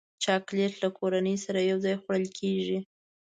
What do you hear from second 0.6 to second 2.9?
له کورنۍ سره یوځای خوړل کېږي.